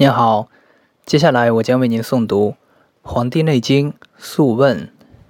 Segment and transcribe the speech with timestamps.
[0.00, 0.48] 您好，
[1.04, 2.52] 接下来我将为您诵读
[3.02, 4.86] 《黄帝内经·素问》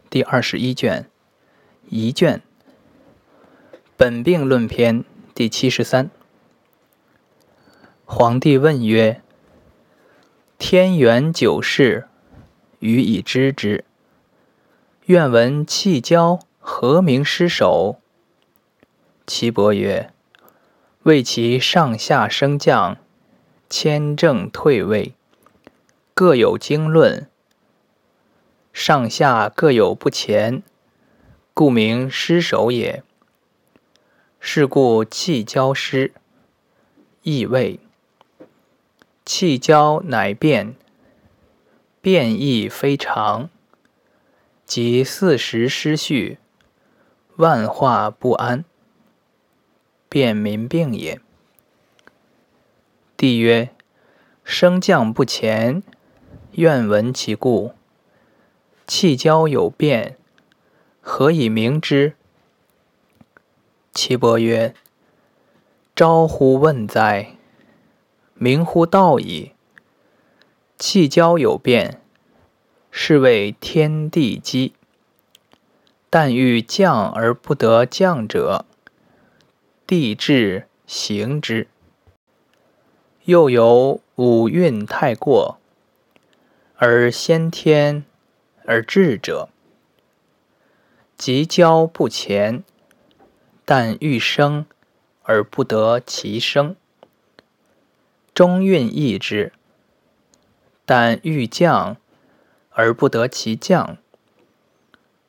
[0.09, 1.11] 第二十一卷
[1.89, 2.41] 一卷
[3.97, 5.01] 《本病论篇》
[5.35, 6.09] 第七十三。
[8.05, 9.21] 皇帝问曰
[10.57, 12.07] ：“天元九世，
[12.79, 13.85] 予以知之。
[15.07, 17.97] 愿闻气交何名失守？”
[19.27, 20.13] 岐伯曰
[21.03, 22.97] ：“为其上下升降。”
[23.73, 25.15] 谦正退位，
[26.13, 27.31] 各有经论，
[28.73, 30.65] 上下各有不前，
[31.55, 33.05] 故名失守也。
[34.41, 36.13] 是故气交失，
[37.23, 37.79] 易位。
[39.25, 40.75] 气交乃变，
[42.01, 43.49] 变易非常，
[44.67, 46.39] 即四时失序，
[47.37, 48.65] 万化不安，
[50.09, 51.21] 便民病也。
[53.21, 53.69] 帝曰
[54.45, 55.83] ：“升降不前，
[56.53, 57.75] 愿闻其故。
[58.87, 60.17] 气交有变，
[61.03, 62.15] 何以明之？”
[63.93, 64.75] 岐伯曰
[65.95, 67.37] ：“招乎问哉！
[68.33, 69.53] 明乎道矣。
[70.79, 72.01] 气交有变，
[72.91, 74.73] 是谓天地机。
[76.09, 78.65] 但欲降而不得降者，
[79.87, 81.69] 地至行之。”
[83.25, 85.59] 又有五运太过，
[86.77, 88.05] 而先天
[88.65, 89.51] 而智者，
[91.19, 92.65] 即交不前，
[93.67, 94.65] 但欲生
[95.23, 96.77] 而不得其生；
[98.33, 99.53] 中运易之，
[100.87, 101.99] 但欲降
[102.71, 103.99] 而不得其降，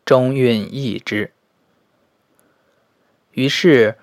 [0.06, 1.34] 中运易之。
[3.34, 3.98] 于是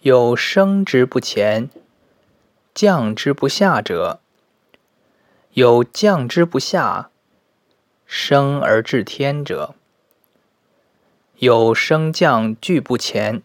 [0.00, 1.68] 有生之不前。
[2.76, 4.20] 降之不下者，
[5.54, 7.08] 有降之不下，
[8.04, 9.74] 生而至天者，
[11.38, 13.40] 有升降俱不前。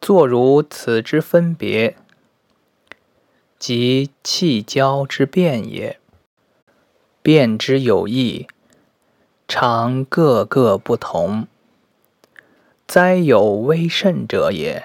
[0.00, 1.96] 作如此之分别，
[3.60, 6.00] 即气交之变也。
[7.22, 8.48] 变之有异，
[9.46, 11.46] 常各个不同，
[12.88, 14.84] 哉有微甚者也。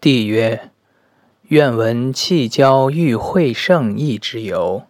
[0.00, 0.69] 帝曰。
[1.50, 4.84] 愿闻气交欲会圣意之由，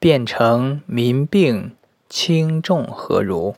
[0.00, 1.76] 变成民病
[2.08, 3.54] 轻重何如？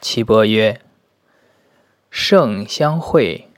[0.00, 0.80] 岐伯曰：
[2.10, 3.50] 圣相会，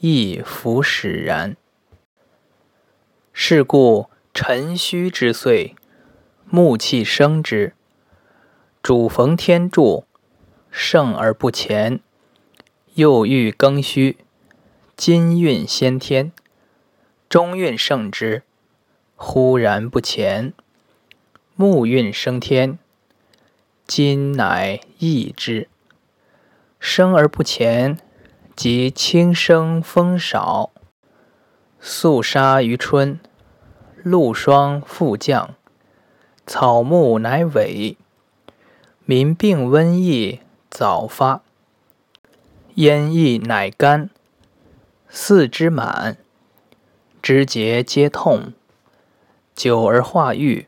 [0.00, 1.54] 亦弗使然。
[3.34, 5.76] 是故辰戌之岁，
[6.48, 7.74] 木气生之，
[8.82, 10.06] 主逢天柱，
[10.70, 12.00] 盛而不前，
[12.94, 14.16] 又欲更戌。
[14.96, 16.30] 金运先天，
[17.28, 18.44] 中运盛之，
[19.16, 20.52] 忽然不前；
[21.56, 22.78] 木运升天，
[23.88, 25.68] 金乃易之。
[26.78, 27.98] 生而不前，
[28.54, 30.70] 即轻生风少。
[31.80, 33.18] 肃杀于春，
[34.04, 35.56] 露霜复降，
[36.46, 37.96] 草木乃萎，
[39.04, 40.40] 民病瘟疫
[40.70, 41.42] 早发，
[42.76, 44.08] 烟疫乃干。
[45.16, 46.18] 四肢满，
[47.22, 48.52] 肢节皆痛，
[49.54, 50.66] 久而化瘀，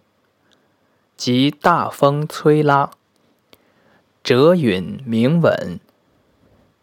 [1.16, 2.92] 即大风吹拉，
[4.22, 5.80] 折允明稳，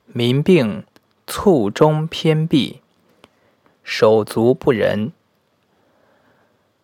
[0.07, 0.83] 民病
[1.25, 2.81] 卒中偏闭，
[3.81, 5.13] 手足不仁。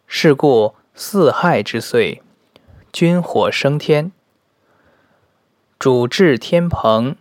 [0.07, 2.23] 是故四害之岁，
[2.93, 4.13] 君火升天，
[5.77, 7.17] 主治天蓬，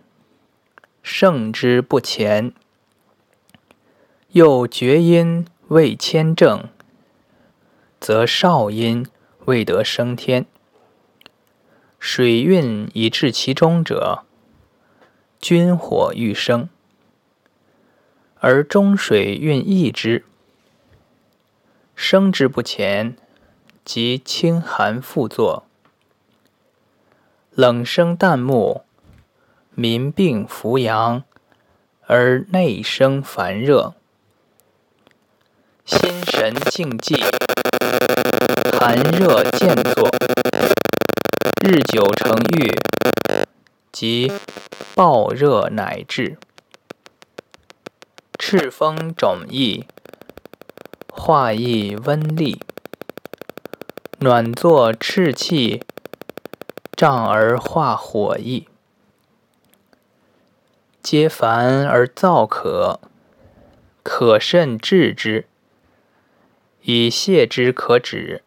[1.03, 2.53] 圣之不前。
[4.39, 6.69] 又厥阴未迁正，
[7.99, 9.05] 则少阴
[9.47, 10.47] 未得升天。
[11.99, 14.23] 水运以至其中者，
[15.41, 16.69] 君火欲生，
[18.39, 20.25] 而中水运易之，
[21.97, 23.17] 生之不前，
[23.85, 25.65] 即清寒复作，
[27.57, 28.83] 冷生旦暮，
[29.75, 31.25] 民病伏阳，
[32.07, 33.97] 而内生烦热。
[35.89, 37.19] 心神静寂，
[38.79, 40.11] 寒热渐作，
[41.65, 42.71] 日久成郁，
[43.91, 44.31] 即
[44.95, 46.37] 暴热乃至。
[48.39, 49.87] 赤风肿溢，
[51.11, 52.61] 化亦温厉，
[54.19, 55.83] 暖作赤气，
[56.95, 58.69] 胀而化火溢，
[61.03, 63.01] 皆烦而燥渴。
[64.03, 65.47] 可慎治之，
[66.91, 68.43] 以泄之可止。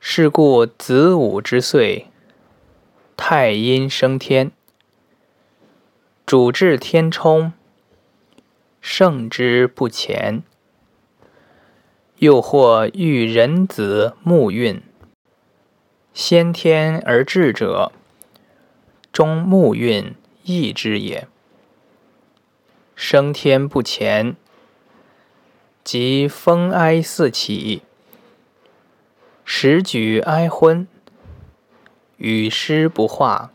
[0.00, 2.06] 是故子午之岁，
[3.18, 4.50] 太阴升天，
[6.24, 7.52] 主治天冲，
[8.80, 10.42] 圣之不前。
[12.16, 14.80] 又或遇人子木运，
[16.14, 17.92] 先天而至者，
[19.12, 20.14] 终木运
[20.44, 21.28] 易之也。
[22.94, 24.34] 升天不前，
[25.86, 27.82] 即风哀四起，
[29.44, 30.88] 时举哀昏，
[32.16, 33.52] 与诗不化，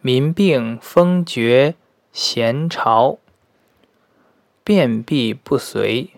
[0.00, 1.76] 民病风绝，
[2.12, 3.18] 咸潮，
[4.64, 6.10] 变弊不随。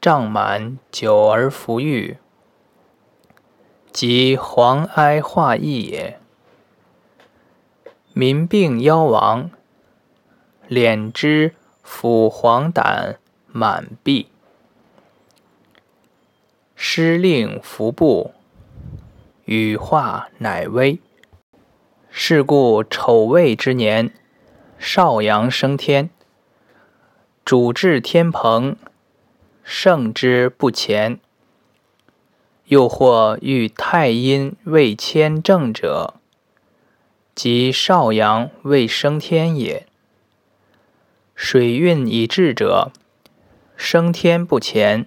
[0.00, 2.16] 胀满久而弗愈，
[3.90, 6.20] 即黄哀化意也。
[8.12, 9.50] 民病夭亡，
[10.68, 11.56] 敛之
[11.92, 13.16] 腐黄疸
[13.48, 14.28] 满闭，
[16.76, 18.32] 失令服部，
[19.44, 21.00] 羽化乃微。
[22.08, 24.14] 是故丑未之年，
[24.78, 26.08] 少阳升天，
[27.44, 28.76] 主治天蓬。
[29.64, 31.18] 盛之不前，
[32.66, 36.14] 又或遇太阴未迁正者，
[37.34, 39.89] 即少阳未升天也。
[41.42, 42.92] 水运已至者，
[43.74, 45.06] 升天不前，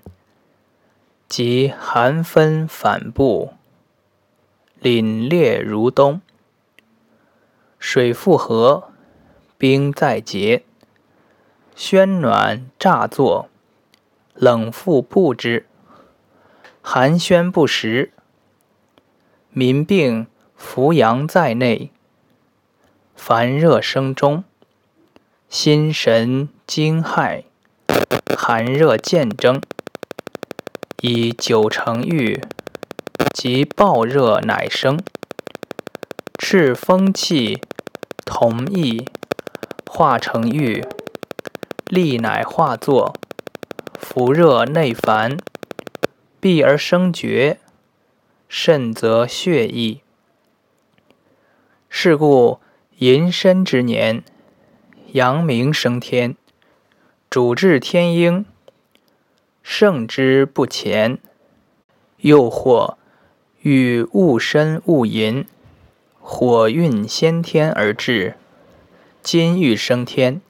[1.28, 3.54] 即寒分反布，
[4.82, 6.22] 凛冽如冬。
[7.78, 8.90] 水复合，
[9.60, 10.64] 冰在结，
[11.76, 13.48] 宣暖乍作。
[14.34, 15.68] 冷复不之，
[16.82, 18.12] 寒暄不时。
[19.52, 20.26] 民病
[20.56, 21.92] 伏阳在内，
[23.16, 24.44] 烦热生中，
[25.54, 27.44] 心神惊骇，
[28.36, 29.62] 寒热渐征，
[31.02, 32.42] 以九成郁，
[33.36, 35.00] 及暴热乃生，
[36.40, 37.62] 赤风气
[38.26, 39.08] 同意，
[39.86, 40.84] 化成郁，
[41.86, 43.14] 力乃化作。
[44.00, 45.38] 伏热内烦，
[46.40, 47.60] 闭而生厥，
[48.50, 50.02] 肾则血溢。
[51.88, 52.60] 是故
[52.98, 54.24] 寅申之年，
[55.13, 56.36] 阳明升天，
[57.30, 58.45] 主治天婴，
[59.62, 61.19] 圣之不前。
[62.18, 62.98] 又或
[63.62, 65.45] 遇戊申戊寅，
[66.19, 68.38] 火运先天而至，
[69.21, 70.42] 金欲升天，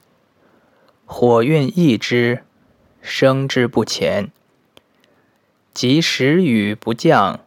[1.06, 2.44] 火运易之。
[3.02, 4.32] 生之不前，
[5.74, 7.42] 及时雨不降，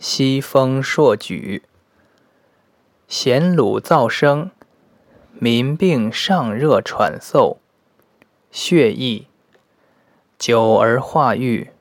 [0.00, 1.62] 西风朔举，
[3.06, 4.50] 咸鲁噪声，
[5.38, 7.58] 民病上热喘嗽，
[8.50, 9.26] 血溢，
[10.38, 11.72] 久而化瘀，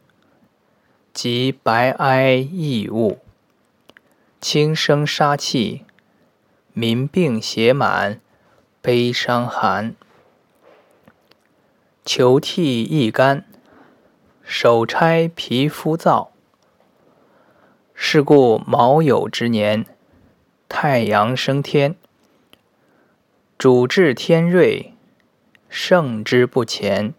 [1.14, 3.20] 及白哀异物，
[4.42, 5.86] 轻生杀气，
[6.74, 8.20] 民病邪满，
[8.82, 9.96] 悲伤寒。
[12.04, 13.46] 求涕易干，
[14.44, 16.28] 手拆皮肤燥。
[17.94, 19.86] 是故卯酉之年，
[20.68, 21.96] 太阳升天，
[23.58, 24.94] 主治天瑞，
[25.70, 27.14] 圣之不前。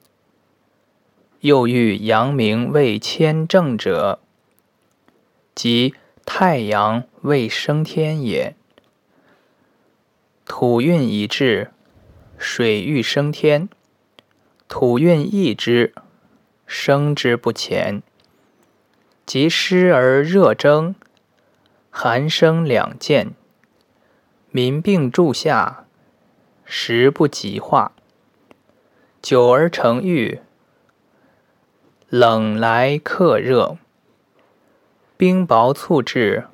[1.41, 4.21] 又遇阳明未迁正者，
[5.55, 5.95] 即
[6.27, 8.55] 太阳未升天也。
[10.45, 11.71] 土运已至，
[12.37, 13.71] 水欲升天。
[14.69, 15.95] 土运易之，
[16.67, 18.03] 生之不前。
[19.25, 20.95] 及湿而热蒸，
[21.91, 23.33] 寒生两见。
[24.51, 25.86] 民病住下，
[26.67, 27.93] 食不及化。
[29.23, 30.41] 久而成郁，
[32.09, 33.79] 冷来克热，
[35.17, 36.47] 冰雹促至，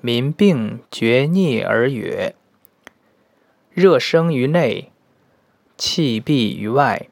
[0.00, 2.32] 民病厥逆而哕。
[3.70, 4.90] 热生于内，
[5.76, 7.08] 气闭于外。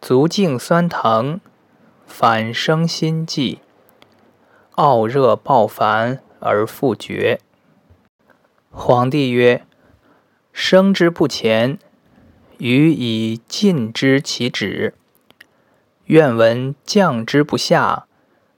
[0.00, 1.40] 足胫酸疼，
[2.04, 3.60] 反生心悸，
[4.72, 7.38] 傲热暴烦而复绝。
[8.70, 9.64] 皇帝曰
[10.52, 11.78] ：“生之不前，
[12.58, 14.94] 予以尽之其止。
[16.06, 18.06] 愿闻降之不下，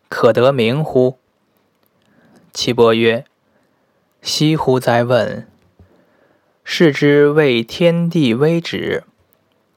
[0.08, 1.18] 可得名乎？”
[2.52, 3.24] 岐伯曰
[4.22, 5.48] ：“惜乎哉问！
[6.62, 9.04] 是之谓天地微止。”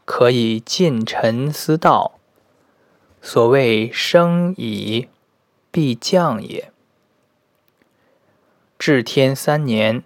[0.09, 2.17] 可以尽臣思道，
[3.21, 5.09] 所谓生以
[5.69, 6.71] 必降也。
[8.79, 10.01] 至天三年，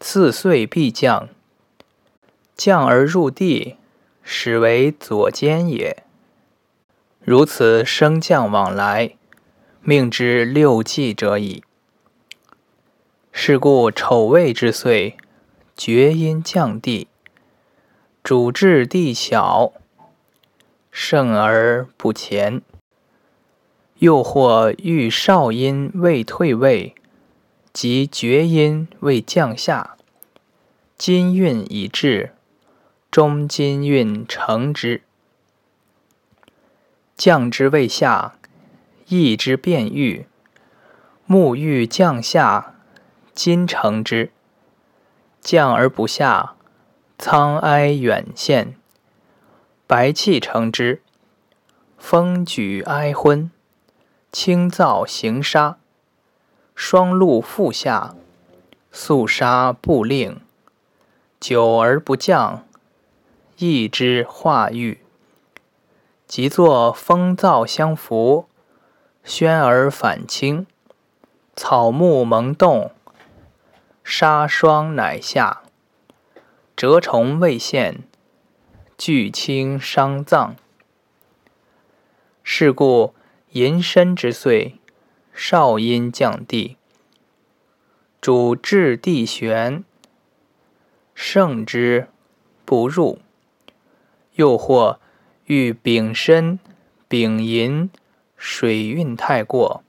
[0.00, 1.28] 次岁必降。
[2.56, 3.76] 降而入地，
[4.22, 6.04] 始为左肩也。
[7.20, 9.16] 如此升降往来，
[9.82, 11.62] 命之六纪者矣。
[13.30, 15.16] 是故丑未之岁，
[15.76, 17.08] 厥阴降地，
[18.22, 19.72] 主治地小，
[20.90, 22.62] 盛而不前。
[23.98, 26.94] 又或遇少阴未退位，
[27.72, 29.96] 即厥阴未降下，
[30.98, 32.34] 金运已至，
[33.10, 35.02] 中金运成之。
[37.16, 38.34] 降之未下，
[39.06, 40.26] 意之变欲，
[41.26, 42.74] 木欲降下。
[43.32, 44.32] 金成之，
[45.40, 46.56] 降而不下，
[47.16, 48.74] 苍哀远现；
[49.86, 51.00] 白气成之，
[51.96, 53.50] 风举哀昏，
[54.30, 55.78] 清燥行杀，
[56.82, 58.14] 霜露复下，
[58.90, 60.40] 肃杀不令，
[61.38, 62.66] 久而不降，
[63.58, 64.98] 益之化郁。
[66.26, 68.46] 即作风燥相扶，
[69.22, 70.66] 宣而反清，
[71.54, 72.90] 草木萌动。
[74.02, 75.60] 沙霜乃下，
[76.74, 78.04] 蛰虫未现，
[78.96, 80.56] 巨清伤脏。
[82.42, 83.14] 是故
[83.50, 84.79] 寅申之岁，
[85.42, 86.76] 少阴降地，
[88.20, 89.82] 主治地玄，
[91.14, 92.08] 盛之
[92.66, 93.20] 不入。
[94.34, 95.00] 又或
[95.46, 96.58] 遇丙申、
[97.08, 97.88] 丙寅，
[98.36, 99.82] 水运太过，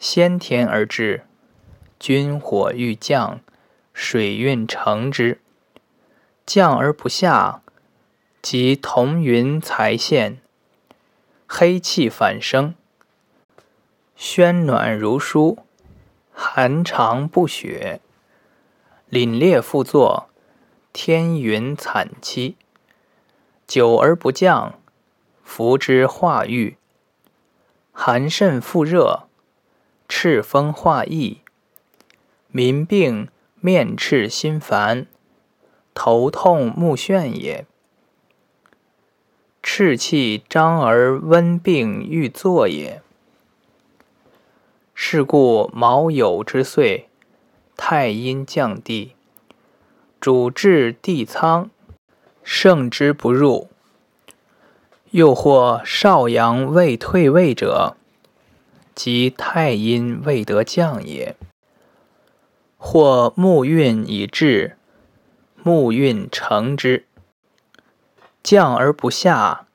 [0.00, 1.26] 先天而至。
[2.00, 3.38] 君火欲降，
[3.94, 5.40] 水运成之，
[6.44, 7.62] 降而不下，
[8.42, 10.40] 即同云才现，
[11.46, 12.74] 黑气反生，
[14.24, 15.58] 宣暖如疏，
[16.32, 18.00] 寒长不雪，
[19.10, 20.28] 凛冽复作，
[20.92, 22.54] 天云惨凄，
[23.66, 24.78] 久而不降，
[25.42, 26.76] 伏之化郁，
[27.90, 29.24] 寒甚复热，
[30.08, 31.40] 赤风化疫。
[32.46, 35.08] 民病面赤心烦，
[35.94, 37.66] 头痛目眩也。
[39.60, 43.02] 赤气张而温病欲作也。
[45.04, 47.08] 是故卯酉之岁，
[47.76, 49.16] 太阴降地，
[50.20, 51.70] 主治地仓，
[52.44, 53.68] 盛之不入。
[55.10, 57.96] 又或少阳未退位者，
[58.94, 61.34] 即太阴未得降也。
[62.78, 64.76] 或木运已至，
[65.64, 67.06] 木运成之，
[68.40, 69.66] 降而不下，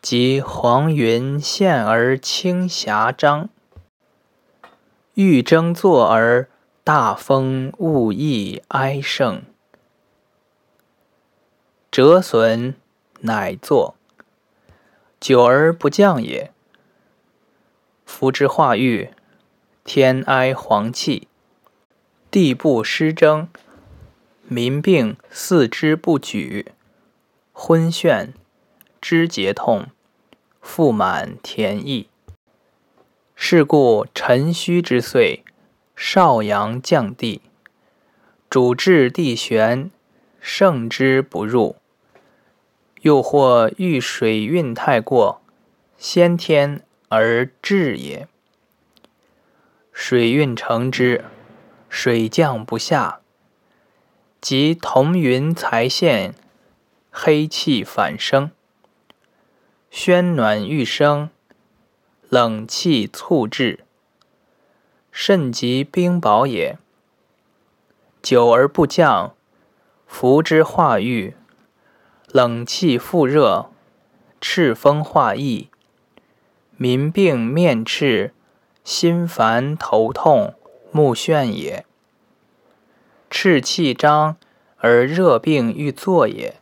[0.00, 3.48] 即黄云现而青霞张，
[5.14, 6.48] 欲争作而
[6.82, 9.42] 大风物易哀盛，
[11.90, 12.74] 折损
[13.20, 13.94] 乃作，
[15.20, 16.50] 久而不降也。
[18.06, 19.10] 夫之化育，
[19.84, 21.28] 天哀黄气。
[22.30, 23.48] 地不失征，
[24.44, 26.72] 民病四肢不举，
[27.52, 28.32] 昏眩，
[29.02, 29.88] 肢节痛，
[30.62, 32.08] 腹满田溢。
[33.44, 35.42] 是故辰戌之岁，
[35.96, 37.42] 少阳降地，
[38.48, 39.90] 主至地玄，
[40.40, 41.74] 盛之不入。
[43.00, 45.42] 又或遇水运太过，
[45.98, 48.28] 先天而至也。
[49.92, 51.24] 水运成之。
[51.88, 53.22] 水降不下，
[54.40, 56.36] 即同云才现，
[57.10, 58.52] 黑气反生，
[59.90, 61.28] 宣暖欲生，
[62.32, 63.80] 冷气促滞，
[65.10, 66.78] 肾及冰雹也。
[68.22, 69.34] 久而不降，
[70.06, 71.36] 伏之化郁，
[72.28, 73.66] 冷气复热，
[74.40, 75.68] 赤风化疫，
[76.78, 78.32] 民病面赤，
[78.82, 80.54] 心烦头痛。
[80.90, 81.84] 目眩也，
[83.28, 84.38] 赤气张
[84.78, 86.56] 而热病欲作也。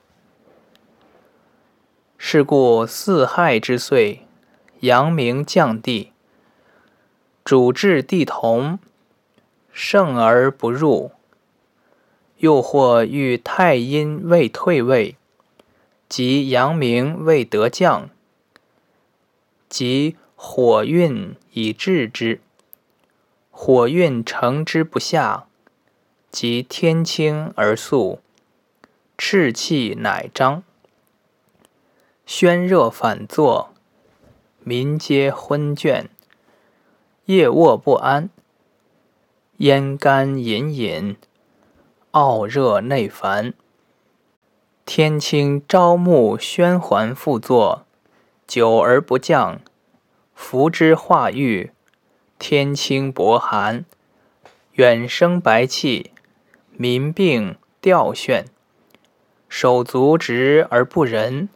[2.19, 4.27] 是故四害之岁，
[4.81, 6.13] 阳明降地，
[7.45, 8.79] 主治地同，
[9.73, 11.13] 盛而不入。
[12.39, 15.17] 又或遇太阴未退位，
[16.09, 18.09] 即阳明未得降，
[19.69, 22.41] 即火运已至之。
[23.51, 25.47] 火运成之不下，
[26.31, 28.21] 即天清而肃，
[29.19, 30.63] 赤气乃张，
[32.25, 33.70] 宣热反作，
[34.63, 36.09] 民皆昏倦，
[37.25, 38.29] 夜卧不安，
[39.57, 41.17] 咽干隐隐，
[42.11, 43.55] 傲热内烦，
[44.85, 47.87] 天清朝暮喧环复作，
[48.47, 49.63] 久而不降，
[50.35, 51.71] 伏之化郁。
[52.39, 53.87] 天清薄寒，
[54.73, 56.11] 远生白气，
[56.73, 58.45] 民病吊眩，
[59.49, 61.49] 手足直而不仁，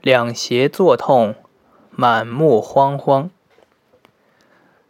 [0.00, 1.34] 两胁作痛，
[1.90, 3.30] 满目慌慌。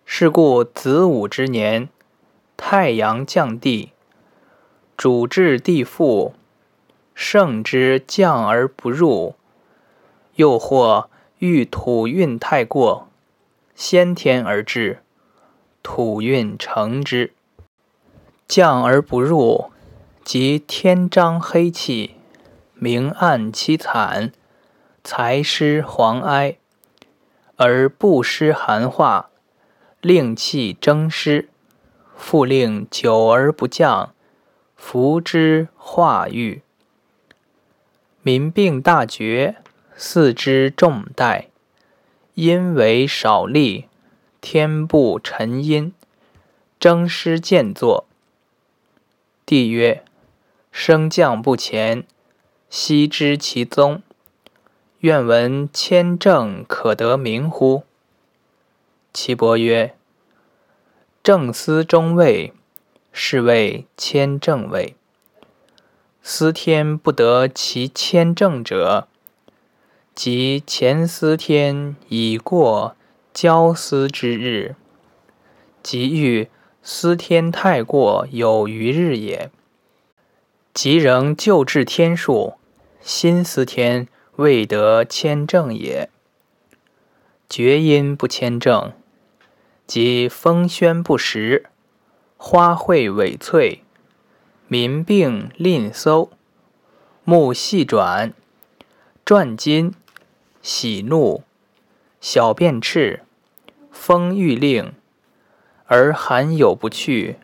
[0.04, 1.88] 是故子午之年，
[2.56, 3.92] 太阳降地，
[4.96, 6.34] 主至地腹。
[7.14, 9.34] 盛之降而不入，
[10.36, 13.08] 又或遇土运太过，
[13.74, 15.02] 先天而至，
[15.82, 17.34] 土运成之。
[18.48, 19.70] 降而不入，
[20.24, 22.14] 即天章黑气，
[22.72, 24.32] 明暗凄惨，
[25.04, 26.56] 财失黄哀，
[27.62, 29.28] 而不失寒化，
[30.00, 31.50] 令气征失，
[32.16, 34.14] 复令久而不降，
[34.76, 36.62] 伏之化郁。
[38.22, 39.56] 民病大绝，
[39.94, 41.48] 四肢重带，
[42.32, 43.88] 阴为少力，
[44.40, 45.92] 天不沉阴，
[46.78, 48.06] 征师见作。
[49.44, 50.02] 帝曰：
[50.72, 52.06] 升降不前，
[52.70, 54.02] 悉知其宗。
[55.00, 57.84] 愿闻千正可得名乎？
[59.14, 59.94] 岐伯曰：
[61.22, 62.52] 正思中位，
[63.10, 64.94] 是谓千正位。
[66.22, 69.08] 思天不得其谦正者，
[70.14, 72.94] 即前思天已过
[73.32, 74.76] 交思之日，
[75.82, 76.50] 即欲
[76.82, 79.50] 思天太过有余日也。
[80.74, 82.58] 即仍旧制天数，
[83.00, 84.06] 新思天
[84.40, 86.08] 未得谦正也。
[87.46, 88.94] 厥阴不谦正，
[89.86, 91.66] 即风宣不实，
[92.38, 93.82] 花卉萎翠。
[94.66, 96.30] 民病吝搜，
[97.22, 98.32] 目细转，
[99.26, 99.92] 转筋，
[100.62, 101.42] 喜怒，
[102.18, 103.20] 小便赤，
[103.90, 104.94] 风欲令，
[105.84, 107.36] 而寒有不去，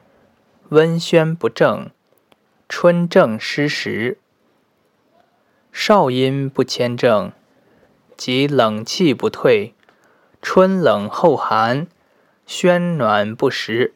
[0.70, 1.90] 温宣不正，
[2.70, 4.16] 春正失时。
[5.78, 7.32] 少阴不迁正，
[8.16, 9.74] 即冷气不退，
[10.40, 11.86] 春冷后寒，
[12.46, 13.92] 宣暖不实，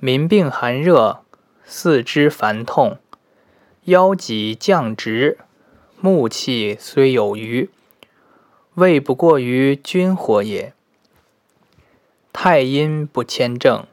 [0.00, 1.20] 民病寒热。
[1.64, 2.98] 四肢烦痛，
[3.84, 5.38] 腰脊降直，
[6.00, 7.70] 木气虽有余，
[8.74, 10.74] 未不过于君火也。
[12.32, 13.86] 太阴不迁正，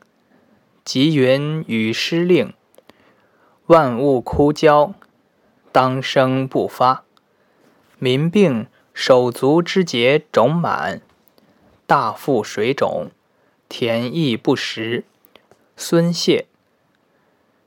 [0.84, 2.52] 吉云与失令，
[3.68, 4.96] 万物枯焦，
[5.78, 7.04] 当生不发。
[8.00, 11.02] 民病手足之节肿满，
[11.86, 13.12] 大腹水肿，
[13.70, 15.06] 田亦不食，
[15.76, 16.48] 孙泄。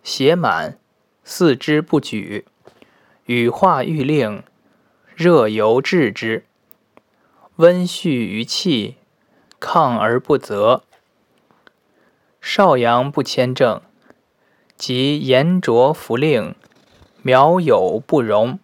[0.03, 0.77] 血满，
[1.23, 2.47] 四肢不举，
[3.27, 4.43] 羽化欲令，
[5.15, 6.45] 热由治之。
[7.59, 8.97] 温煦于气，
[9.61, 10.83] 亢而不泽。
[12.41, 13.81] 少阳不谦正，
[14.77, 16.57] 即言浊弗令，
[17.23, 18.59] 苗有不容。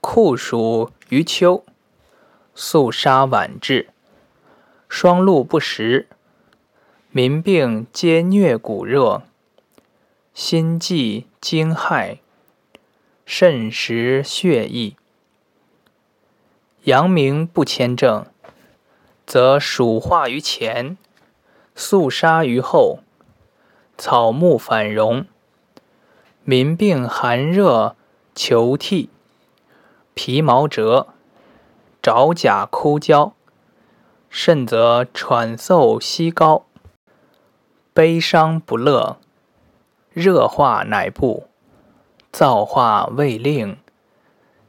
[0.00, 1.64] 酷暑于秋，
[2.54, 3.88] 肃杀晚至，
[4.88, 6.08] 霜露不时，
[7.10, 9.22] 民病皆疟骨热。
[10.34, 12.18] 心悸惊骇，
[13.24, 14.96] 肾实血溢。
[16.82, 18.26] 阳明不谦正，
[19.24, 20.98] 则暑化于前，
[21.74, 22.98] 肃杀于后，
[23.96, 25.24] 草木反荣。
[26.46, 27.96] 民病寒热，
[28.34, 29.08] 求涕，
[30.12, 31.08] 皮毛折，
[32.02, 33.32] 爪甲枯焦，
[34.28, 36.66] 甚则喘嗽息高，
[37.94, 39.16] 悲伤不乐。
[40.12, 41.48] 热化乃不，
[42.30, 43.78] 燥化未令，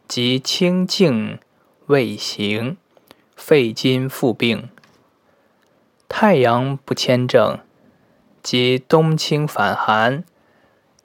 [0.07, 1.39] 即清静
[1.88, 2.77] 未行，
[3.35, 4.69] 肺经复病。
[6.07, 7.59] 太阳不谦正，
[8.41, 10.23] 即冬清反寒，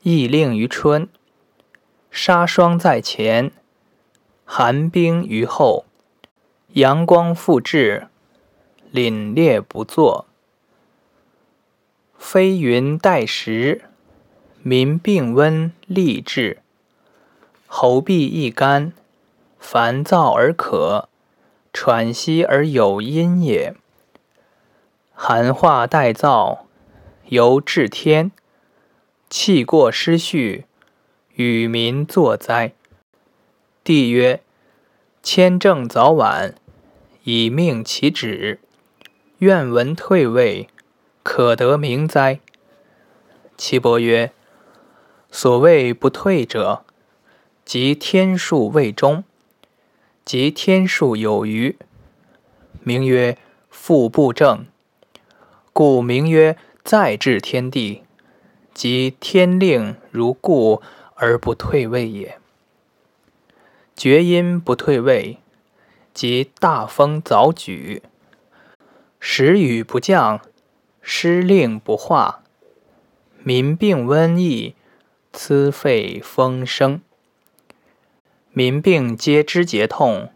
[0.02, 1.08] 意令于春，
[2.10, 3.52] 杀霜在前，
[4.44, 5.84] 寒冰于后，
[6.74, 8.08] 阳光复至，
[8.92, 10.26] 凛冽不作，
[12.16, 13.82] 飞云待时。
[14.62, 16.60] 民病温痢至，
[17.66, 18.92] 喉痹易干，
[19.58, 21.08] 烦躁而渴，
[21.72, 23.74] 喘息而有阴也。
[25.14, 26.58] 寒化待燥，
[27.28, 28.32] 由至天，
[29.30, 30.64] 气过失序，
[31.36, 32.72] 与民作灾。
[33.84, 34.40] 帝曰：
[35.22, 36.56] 千正早晚，
[37.22, 38.58] 以命其止。
[39.38, 40.68] 愿闻退位，
[41.22, 42.40] 可得名哉？
[43.56, 44.32] 岐伯曰。
[45.30, 46.84] 所谓不退者，
[47.64, 49.22] 即天数未终，
[50.24, 51.76] 即天数有余，
[52.82, 53.38] 名曰
[53.70, 54.66] 复不正。
[55.72, 58.02] 故名曰再治天地，
[58.82, 60.80] 即天令如故
[61.16, 62.38] 而不退位也。
[63.94, 65.36] 厥阴不退位，
[66.14, 68.02] 即大风早举，
[69.18, 70.40] 时雨不降，
[71.02, 72.42] 失令不化，
[73.42, 74.74] 民病瘟疫，
[75.30, 77.02] 笞肺风生。
[78.54, 80.32] 民病皆肢节痛、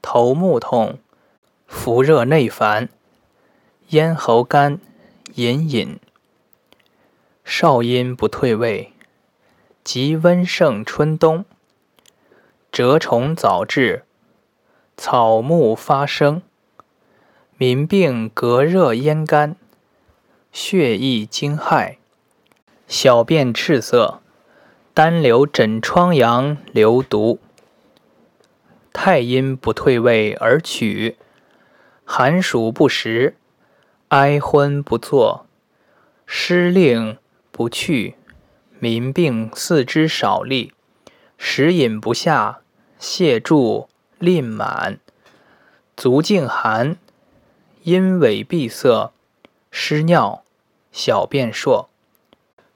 [0.00, 1.00] 头目痛、
[1.66, 2.88] 伏热内烦。
[3.88, 4.78] 咽喉干，
[5.34, 5.98] 隐隐。
[7.44, 8.92] 少阴不退位，
[9.82, 11.44] 即温盛春冬。
[12.70, 14.04] 蛰虫早至，
[14.96, 16.42] 草木发生。
[17.58, 19.56] 民病隔热咽干，
[20.52, 21.96] 血溢惊骇，
[22.88, 24.20] 小便赤色，
[24.94, 27.38] 单留枕疮疡流毒。
[28.92, 31.16] 太阴不退位而取，
[32.04, 33.36] 寒暑不时。
[34.08, 35.46] 哀昏不作，
[36.26, 37.16] 失令
[37.52, 38.16] 不去，
[38.80, 40.72] 民病四肢少力，
[41.36, 42.60] 食饮不下，
[42.98, 43.88] 泻注
[44.18, 44.98] 吝满，
[45.94, 46.96] 足径寒，
[47.82, 49.12] 阴痿闭塞，
[49.70, 50.42] 失尿，
[50.90, 51.88] 小便数。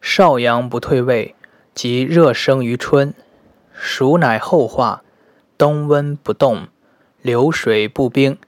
[0.02, 1.34] 少阳不退位，
[1.74, 3.14] 即热生于春，
[3.72, 5.02] 暑乃后化，
[5.56, 6.68] 冬温不动，
[7.22, 8.38] 流水不冰，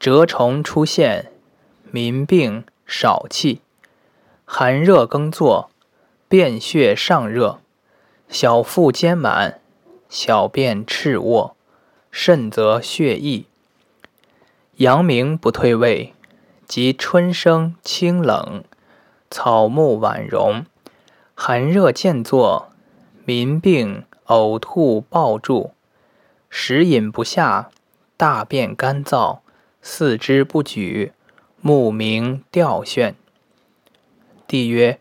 [0.00, 1.30] 蛰虫出现。
[1.92, 3.60] 民病少气，
[4.48, 5.70] 寒热更作，
[6.28, 7.58] 便血上热，
[8.28, 9.60] 小腹坚满，
[10.08, 11.56] 小便赤卧，
[12.12, 13.46] 甚则血溢。
[14.76, 16.14] 阳明不退位，
[16.64, 18.62] 即春生清冷，
[19.28, 20.64] 草木晚荣，
[21.34, 22.68] 寒热渐作，
[23.24, 25.72] 民病呕吐暴注，
[26.48, 27.70] 食饮不下，
[28.16, 29.40] 大便干燥，
[29.82, 31.12] 四肢不举。
[31.60, 33.14] 目明吊眩。
[34.46, 35.00] 帝曰：“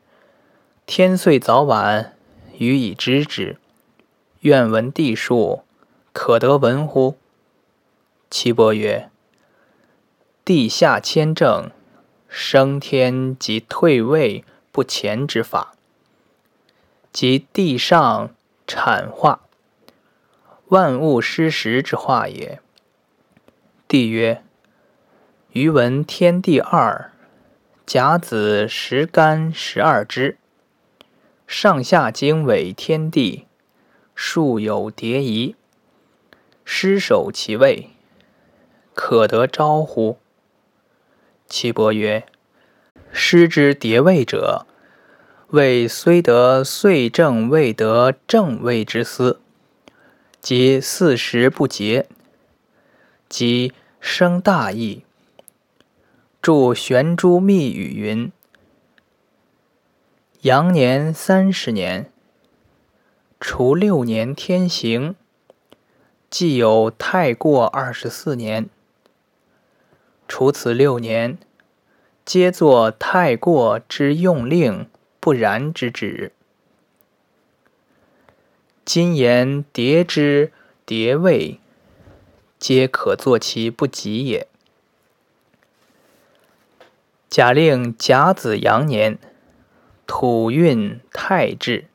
[0.86, 2.16] 天岁早晚，
[2.58, 3.58] 予以知之。
[4.42, 5.64] 愿闻地数，
[6.14, 7.18] 可得闻乎？”
[8.30, 9.10] 岐伯曰
[10.44, 11.70] ：“地下谦正，
[12.28, 15.76] 升天及退位不前之法，
[17.12, 19.42] 即地上产化，
[20.68, 22.60] 万物失时之化也。”
[23.88, 24.42] 帝曰。
[25.52, 27.14] 余闻天地二，
[27.86, 30.40] 甲子十干十二支，
[31.46, 33.46] 上下经纬天地，
[34.16, 35.56] 数有迭移，
[36.64, 37.92] 失守其位，
[38.96, 40.18] 可得招乎？
[41.48, 42.26] 岐伯曰：
[43.12, 44.66] 失之迭位者，
[45.50, 49.40] 谓虽得岁正未得正位之思，
[50.42, 52.08] 即四时不节，
[53.30, 55.05] 即生大义。
[56.46, 58.32] 著玄珠密语云
[60.42, 62.12] ：“阳年三十年，
[63.40, 65.16] 除六年天行，
[66.30, 68.70] 既有太过二十四年。
[70.28, 71.40] 除此六年，
[72.24, 74.88] 皆作太过之用令，
[75.20, 76.32] 不然之旨。
[78.86, 80.52] 今言迭之
[80.86, 81.60] 迭位，
[82.60, 84.48] 皆可作其不及也。”
[87.30, 89.18] 假令甲子阳年，
[90.08, 91.88] 土运太至，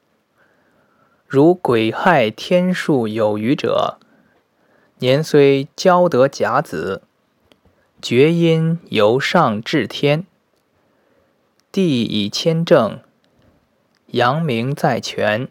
[1.26, 3.98] 如癸亥天数有余者，
[4.98, 7.02] 年虽交得甲子，
[8.02, 10.26] 厥阴由上至天，
[11.72, 13.00] 地以谦正，
[14.08, 15.48] 阳明在权，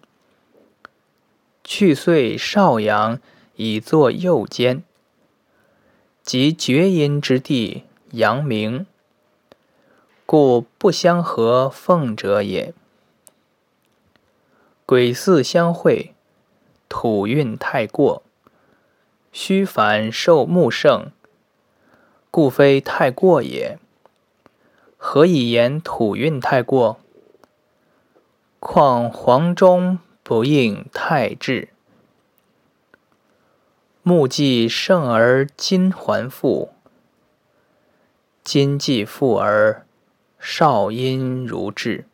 [1.64, 3.20] 去岁少阳
[3.56, 4.84] 以作右肩，
[6.22, 8.86] 即厥阴之地，阳明。
[10.32, 12.72] 故不相合奉者也。
[14.86, 16.14] 癸巳相会，
[16.88, 18.22] 土运太过，
[19.32, 21.08] 虚反受木盛，
[22.30, 23.80] 故非太过也。
[24.98, 27.00] 何以言土运太过？
[28.60, 31.70] 况黄中不应太至，
[34.04, 36.70] 木既盛而金还复，
[38.44, 39.88] 金既复而。
[40.40, 42.06] 少阴如至，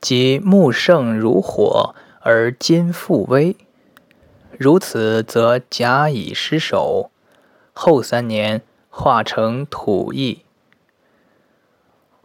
[0.00, 3.56] 即木盛如火，而金复微。
[4.58, 7.10] 如此，则甲乙失守，
[7.72, 10.42] 后三年化成土役。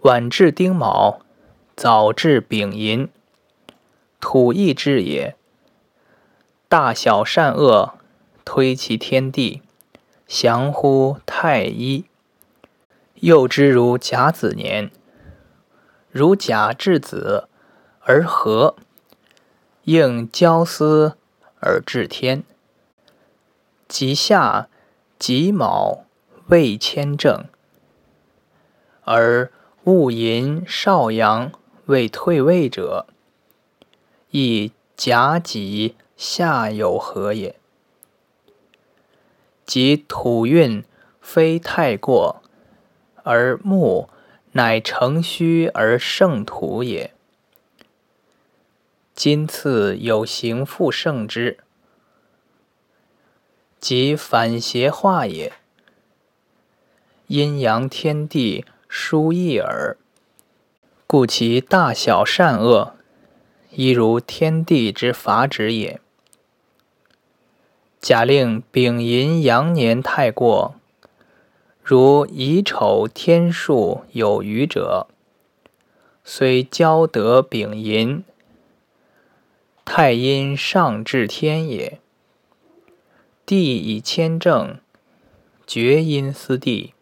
[0.02, 1.20] 晚至丁卯，
[1.76, 3.10] 早至丙寅，
[4.22, 5.36] 土役至也。
[6.70, 7.96] 大小善恶，
[8.46, 9.62] 推其天地，
[10.28, 12.06] 降乎太一。
[13.22, 14.92] 幼之如甲子年，
[16.10, 17.50] 如甲至子
[18.02, 18.78] 而和，
[19.84, 21.18] 应交思
[21.60, 22.44] 而治天。
[23.90, 24.70] 及夏
[25.18, 26.06] 己卯
[26.48, 27.46] 未迁正，
[29.04, 29.52] 而
[29.84, 31.52] 戊寅少阳
[31.88, 33.08] 未退位者，
[34.30, 37.56] 亦甲己夏有合也。
[39.66, 40.84] 即土运
[41.20, 42.42] 非太过，
[43.30, 44.10] 而木
[44.54, 47.14] 乃成虚而胜土也。
[49.14, 51.60] 今次有形复胜之。
[53.80, 55.54] 即反邪化也，
[57.28, 59.96] 阴阳天地殊异耳。
[61.06, 62.96] 故其大小善恶，
[63.70, 66.02] 亦如天地之法旨也。
[68.02, 70.79] 假令丙寅阳年太过，
[71.92, 75.08] 如乙丑天数有余者，
[76.24, 78.24] 虽交得丙寅，
[79.84, 82.00] 太阴上至天也。
[83.44, 84.78] 地以谦正，
[85.66, 86.94] 厥阴司地，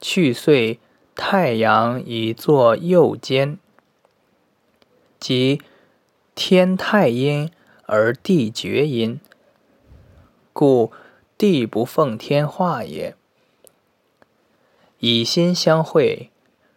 [0.00, 0.80] 去岁
[1.14, 3.60] 太阳以作右肩，
[5.20, 5.62] 即
[6.34, 7.48] 天太阴
[7.86, 9.20] 而地厥阴，
[10.52, 10.90] 故
[11.38, 13.14] 地不奉天化也。
[15.04, 16.30] 以心相会，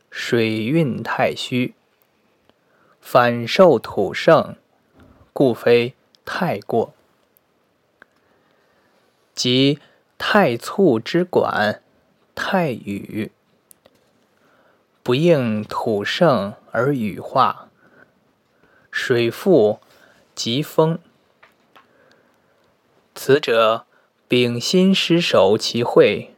[0.10, 1.76] 水运太虚，
[3.00, 4.56] 反受土盛，
[5.32, 5.94] 故非
[6.26, 6.96] 太过。
[9.36, 9.78] 即
[10.18, 11.84] 太簇之管，
[12.34, 13.32] 太雨，
[15.04, 17.70] 不应土盛而雨化，
[18.90, 19.80] 水复
[20.34, 20.98] 即风。
[23.14, 23.86] 此者
[24.28, 26.35] 丙辛失守其会，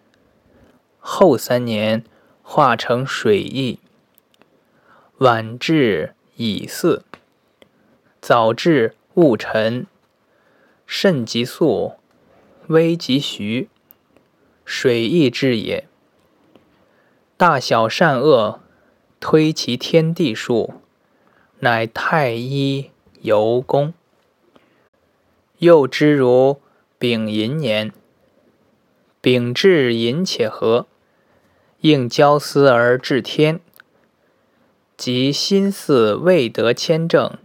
[1.10, 2.04] 后三年
[2.44, 3.80] 化成水翼，
[5.20, 7.02] 晚至乙巳，
[8.20, 9.88] 早至戊辰，
[10.86, 11.94] 甚极速。
[12.68, 13.70] 危及徐，
[14.66, 15.88] 水亦至也。
[17.38, 18.60] 大小善恶，
[19.22, 20.74] 推其天地数，
[21.60, 22.92] 乃太一
[23.22, 23.94] 由功。
[25.60, 26.60] 又之如
[27.00, 27.94] 丙寅年，
[29.22, 30.86] 丙至寅且合，
[31.88, 33.62] 应交思而治天。
[34.98, 37.38] 即心思未得谦正，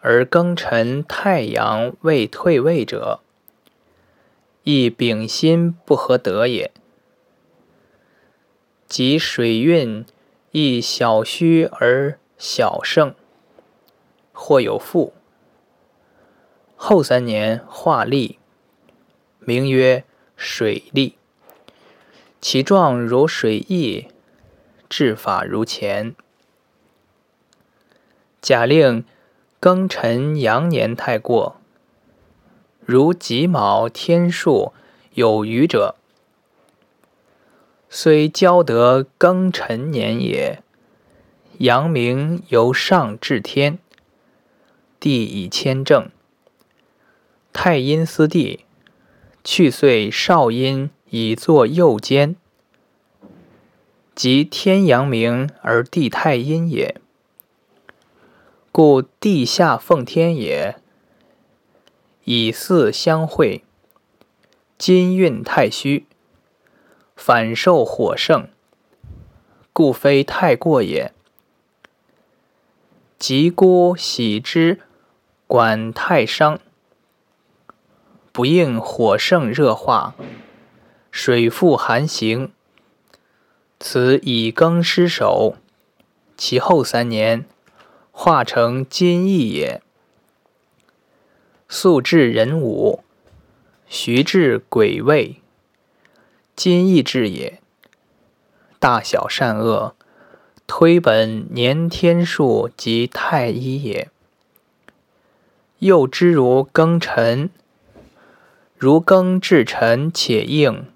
[0.00, 3.20] 而庚辰太阳未退位者。
[4.62, 6.70] 亦丙辛不合德也。
[8.86, 10.04] 即水运
[10.52, 13.14] 亦小虚而小盛，
[14.32, 15.12] 或有负。
[16.76, 18.38] 后三年化利，
[19.40, 20.04] 名曰
[20.36, 21.16] 水利。
[22.42, 24.08] 其状如水翼，
[24.88, 26.16] 治法如前。
[28.40, 29.04] 假令
[29.60, 31.60] 庚辰阳年太过。
[32.84, 34.72] 如己卯天数
[35.14, 35.94] 有余者，
[37.88, 40.64] 虽交得庚辰年也，
[41.58, 43.78] 阳明由上至天，
[44.98, 46.10] 地以谦正。
[47.52, 48.64] 太阴司地，
[49.44, 52.36] 去岁少阴以作右肩，
[54.14, 57.02] 即天阳明而地太阴也，
[58.72, 60.76] 故地下奉天也。
[62.24, 63.62] 以四相会，
[64.78, 66.06] 金运太虚，
[67.14, 68.48] 反受火盛，
[69.74, 71.12] 故非太过也。
[73.18, 74.80] 吉孤喜之，
[75.46, 76.58] 管太伤，
[78.32, 80.14] 不应火盛热化，
[81.12, 82.50] 水复寒行。
[83.78, 85.56] 此以庚失守，
[86.36, 87.44] 其后三年
[88.10, 89.80] 化成金翼也。
[91.68, 93.04] 素至人武，
[93.86, 95.36] 徐至鬼位，
[96.56, 97.60] 今亦至也。
[98.78, 99.94] 大小善恶，
[100.66, 104.08] 推本年天数及太一也。
[105.78, 107.50] 又之如庚辰，
[108.76, 110.86] 如庚至辰且应，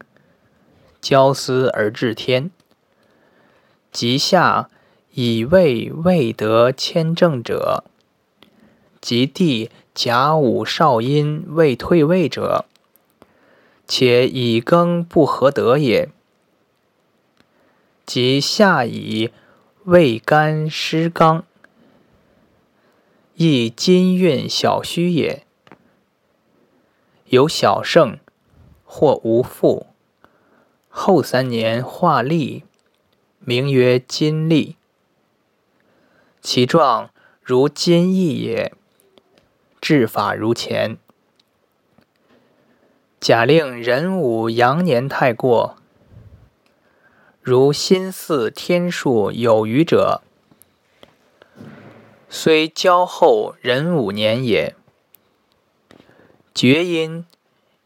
[1.00, 2.50] 交思而治天。
[3.92, 4.68] 及夏
[5.12, 7.84] 以未未得谦正者，
[9.00, 9.70] 及地。
[9.96, 12.66] 甲午少阴未退位者，
[13.88, 16.10] 且以庚不合德也。
[18.04, 19.32] 即夏以
[19.84, 21.46] 未干失刚，
[23.36, 25.46] 亦金运小虚也。
[27.28, 28.18] 有小胜
[28.84, 29.86] 或无负。
[30.98, 32.64] 后三年化利，
[33.40, 34.76] 名曰金利。
[36.40, 37.10] 其状
[37.42, 38.72] 如金翼也，
[39.78, 40.96] 治法如前。
[43.20, 45.76] 假令壬午阳年太过，
[47.42, 50.22] 如心似天数有余者，
[52.30, 54.74] 虽交后壬午年也。
[56.54, 57.26] 厥阴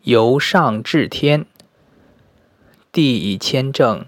[0.02, 1.49] 由上至天。
[2.92, 4.04] 地以谦正，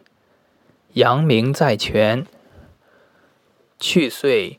[0.94, 2.26] 阳明在权。
[3.78, 4.58] 去岁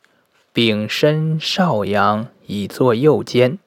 [0.53, 3.59] 丙申少阳以作右肩，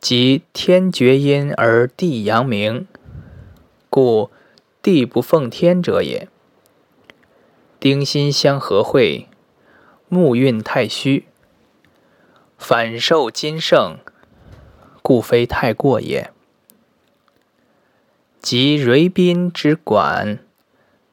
[0.00, 2.86] 即天厥阴而地阳明，
[3.90, 4.30] 故
[4.80, 6.28] 地不奉天者也。
[7.78, 9.28] 丁辛相合会，
[10.08, 11.26] 木运太虚，
[12.56, 13.98] 反受金盛，
[15.02, 16.30] 故非太过也。
[18.40, 20.38] 即瑞宾之管，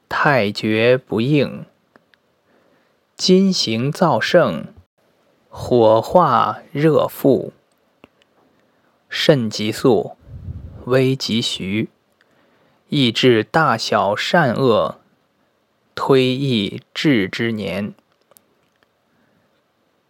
[0.08, 1.66] 太绝不应。
[3.16, 4.66] 金行燥盛，
[5.48, 7.52] 火化热复，
[9.08, 10.16] 肾极素，
[10.84, 11.88] 微急徐，
[12.88, 15.00] 意志大小善恶，
[15.94, 17.92] 推易治之年。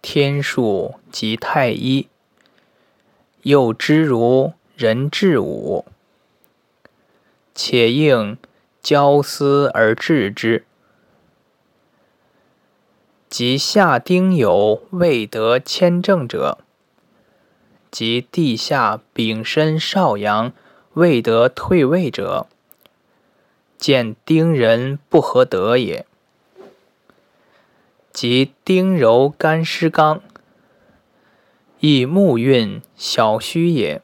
[0.02, 2.08] 天数及太一，
[3.42, 5.86] 又知如人至午。
[7.56, 8.36] 且应
[8.82, 10.66] 交思而治之。
[13.28, 16.58] 即下丁酉未得签证者，
[17.90, 20.52] 即地下丙申少阳
[20.92, 22.46] 未得退位者，
[23.78, 26.06] 见丁人不合德也。
[28.12, 30.22] 即丁柔干湿刚，
[31.80, 34.02] 亦木运小虚也。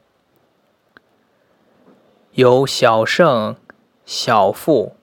[2.35, 3.55] 有小胜、
[4.07, 4.95] 小负，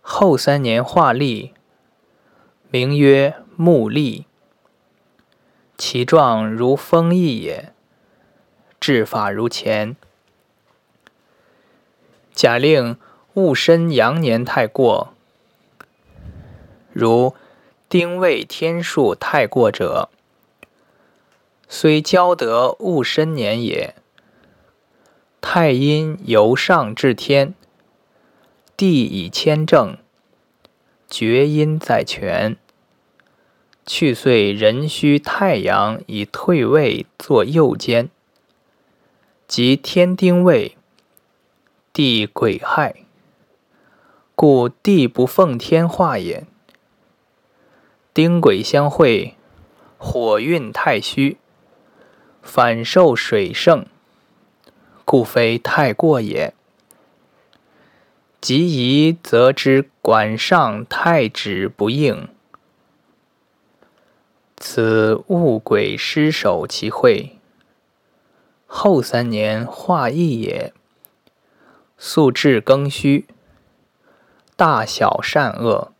[0.00, 1.54] 后三年化利，
[2.70, 4.26] 名曰木利。
[5.76, 7.72] 其状如风翼也，
[8.78, 9.96] 治法如前。
[12.32, 12.96] 假令
[13.34, 15.12] 戊申阳年太过，
[16.92, 17.34] 如
[17.88, 20.08] 丁未天数太过者，
[21.68, 23.96] 虽交得戊申年也。
[25.40, 27.54] 太阴由上至天，
[28.76, 29.96] 地以谦正，
[31.08, 32.56] 厥阴在权。
[33.86, 38.10] 去岁壬戌太阳以退位作右肩，
[39.48, 40.76] 即天丁位，
[41.92, 42.94] 地癸亥，
[44.36, 46.46] 故地不奉天化也。
[48.12, 49.34] 丁癸相会，
[49.96, 51.38] 火运太虚，
[52.42, 53.86] 反受水盛。
[55.10, 56.54] 故非太过也。
[58.40, 62.28] 及宜则知管上太指不应，
[64.56, 67.40] 此物鬼失守其会。
[68.66, 70.72] 后三年化异也。
[71.98, 73.26] 素至庚戌，
[74.54, 75.92] 大小善恶，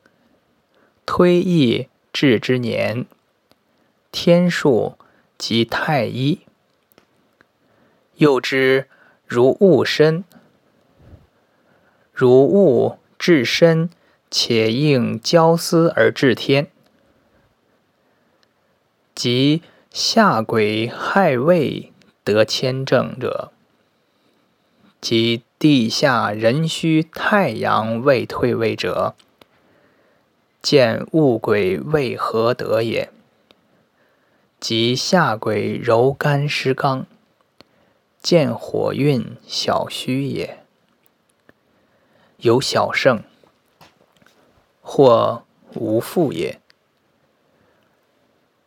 [1.05, 3.07] 推易至之年，
[4.12, 4.96] 天数
[5.37, 6.38] 及太一。
[8.14, 8.87] 又知。
[9.31, 10.25] 如物身，
[12.12, 13.88] 如物至身，
[14.29, 16.69] 且应交思而至天。
[19.14, 19.62] 即
[19.93, 21.93] 下癸亥未
[22.25, 23.53] 得签证者，
[25.01, 29.14] 即地下壬戌太阳未退位者，
[30.61, 33.12] 见物癸未合得也。
[34.59, 37.07] 即下癸柔干湿刚。
[38.22, 40.62] 见火运小虚也，
[42.37, 43.22] 有小胜
[44.83, 46.61] 或无复也。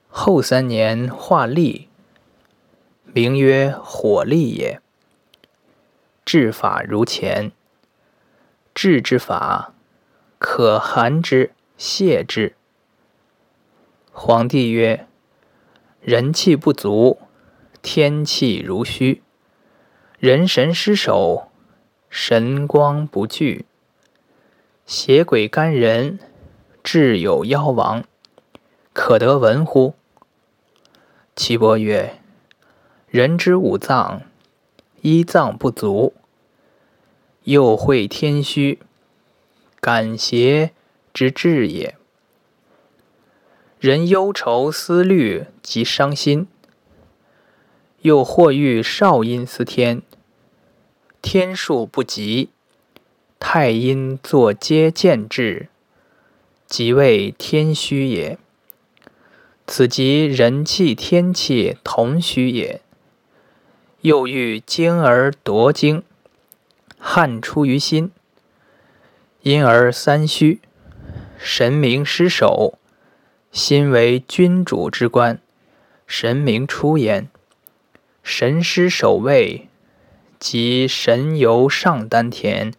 [0.09, 1.87] 后三年化利，
[3.05, 4.81] 名曰火利也。
[6.25, 7.51] 治法如前。
[8.73, 9.75] 治之法，
[10.39, 12.55] 可寒之、泻之。
[14.11, 15.07] 皇帝曰：
[16.01, 17.19] 人气不足，
[17.83, 19.21] 天气如虚。
[20.23, 21.49] 人神失守，
[22.09, 23.65] 神光不聚，
[24.85, 26.17] 邪鬼干人，
[26.81, 28.05] 志有夭亡，
[28.93, 29.95] 可得闻乎？
[31.35, 32.21] 岐伯曰：
[33.09, 34.21] 人之五脏，
[35.01, 36.13] 一脏不足，
[37.43, 38.79] 又会天虚，
[39.81, 40.71] 感邪
[41.13, 41.97] 之至也。
[43.77, 46.47] 人忧愁思虑及伤心，
[48.03, 50.01] 又或遇少阴司天，
[51.23, 52.49] 天数不及，
[53.39, 55.69] 太阴作皆见至，
[56.67, 58.37] 即为天虚也。
[59.65, 62.81] 此即人气天气同虚也。
[64.01, 66.03] 又欲精而夺精，
[66.99, 68.11] 汗出于心，
[69.43, 70.59] 因而三虚，
[71.37, 72.77] 神明失守，
[73.49, 75.39] 心为君主之官，
[76.05, 77.29] 神明出焉。
[78.21, 79.69] 神师守卫，
[80.45, 82.73] 即神游上丹田，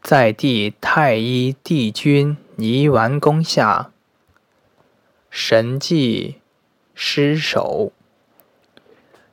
[0.00, 3.92] 在地太一帝君泥丸宫下，
[5.28, 6.40] 神迹
[6.94, 7.92] 失守，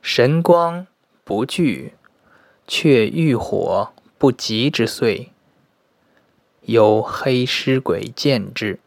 [0.02, 0.86] 神光
[1.24, 1.94] 不惧，
[2.66, 5.30] 却遇火不及之岁，
[6.60, 8.78] 有黑尸鬼见之，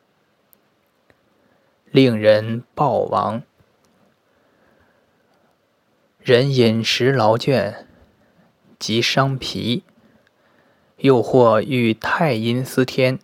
[1.89, 3.41] 令人暴亡。
[6.21, 7.87] 人饮食劳倦，
[8.79, 9.83] 即伤脾；
[10.97, 13.19] 又或遇太阴司天，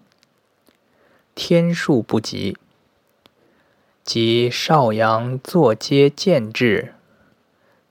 [1.34, 2.58] 天数不及，
[4.04, 6.94] 即少阳坐皆见至，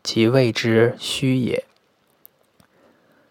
[0.03, 1.65] 即谓之虚也。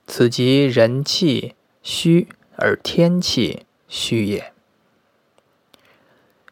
[0.08, 2.28] 此即人气虚
[2.58, 4.52] 而天气虚也。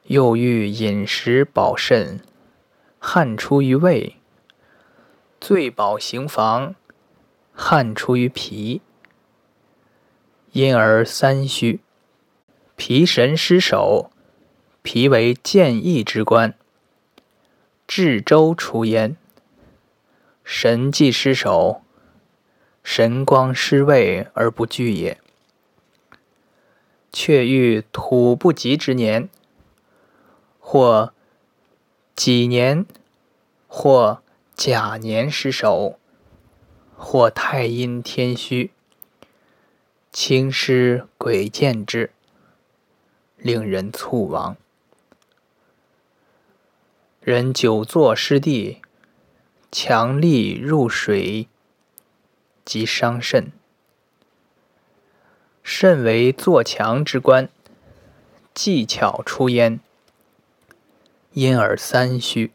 [0.04, 2.20] 又欲饮食饱肾，
[3.00, 4.18] 汗出于胃。
[5.40, 6.76] 醉饱行房，
[7.64, 8.82] 汗出于脾，
[10.52, 11.80] 因而三虚。
[12.76, 14.10] 脾神失守，
[14.82, 16.56] 脾为健益之官，
[17.88, 19.16] 至周出焉。
[20.44, 21.84] 神既失守，
[22.84, 25.20] 神光失位而不惧也。
[27.14, 29.30] 却遇土不及之年，
[30.60, 31.14] 或
[32.16, 32.88] 几年，
[33.68, 34.24] 或。
[34.54, 35.98] 甲年失守，
[37.04, 38.72] 或太阴天虚，
[40.14, 42.12] 青尸鬼见之，
[43.38, 44.56] 令人猝亡。
[47.20, 48.84] 人久坐失地，
[49.72, 51.48] 强力入水，
[52.64, 53.52] 即伤肾。
[55.64, 57.50] 肾为坐强之官，
[58.54, 59.80] 技巧出焉，
[61.34, 62.54] 因而三虚。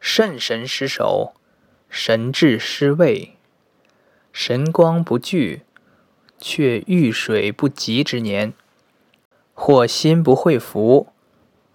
[0.00, 1.34] 肾神失守，
[1.94, 3.36] 神志失位，
[4.32, 5.60] 神光不聚，
[6.38, 8.54] 却遇水不及之年，
[9.52, 11.08] 或心不会服，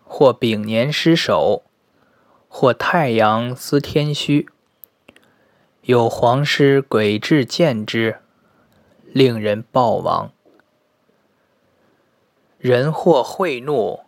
[0.04, 1.62] 或丙年失守，
[2.50, 4.50] 或太阳司天虚，
[5.84, 8.18] 有黄师鬼志见之，
[9.06, 10.32] 令人暴亡。
[12.58, 14.00] 人或会怒，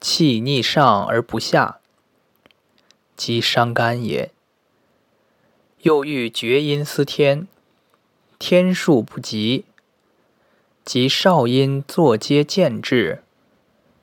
[0.00, 1.80] 气逆上而不下。
[3.14, 4.32] 即伤肝也。
[5.82, 7.48] 又遇厥阴司天，
[8.38, 9.64] 天数不及，
[10.84, 13.22] 即少阴作皆见至，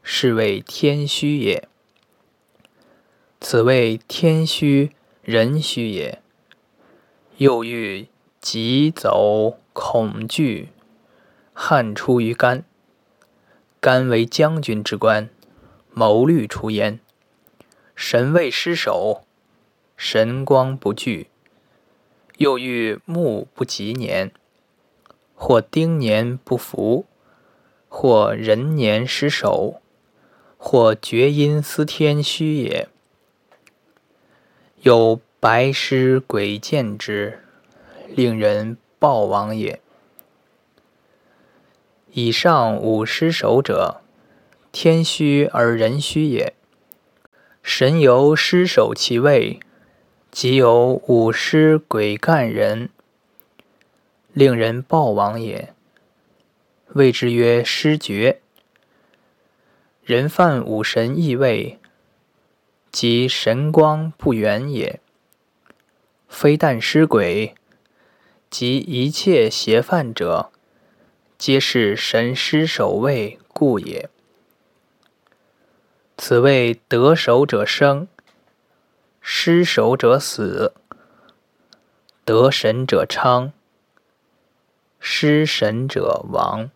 [0.02, 1.68] 是谓天虚也。
[3.40, 6.20] 此谓天虚人虚也。
[7.38, 8.08] 又遇
[8.42, 10.70] 疾走恐惧，
[11.54, 12.66] 汗出于肝，
[13.80, 15.30] 肝为将军之官，
[15.94, 17.00] 谋虑出焉。
[17.96, 19.22] 神位失守，
[19.96, 21.28] 神光不惧，
[22.38, 24.32] 又遇木不及年，
[25.36, 27.06] 或丁年不服，
[27.90, 29.82] 或壬年失守，
[30.58, 32.88] 或厥阴司天虚也。
[34.82, 37.40] 有白尸鬼见之，
[38.08, 39.82] 令人暴亡也。
[42.12, 44.02] 以上五失守者，
[44.72, 46.54] 天虚而人虚也。
[47.64, 49.60] 神游失守其位，
[50.32, 52.90] 即有五尸鬼干人，
[54.34, 55.74] 令人暴亡也。
[56.94, 58.42] 谓之曰失绝。
[60.04, 61.80] 人犯五神异位，
[62.92, 65.00] 即神光不远也。
[66.28, 67.56] 非但失鬼，
[68.50, 70.52] 即一切邪犯者，
[71.38, 74.10] 皆是神失守位故也。
[76.18, 78.08] 此谓得守者生，
[79.30, 80.72] 失守者死；
[82.24, 83.52] 得神者昌，
[85.02, 86.72] 失神者亡。